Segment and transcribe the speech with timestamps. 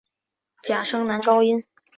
[0.63, 1.63] 假声男高音。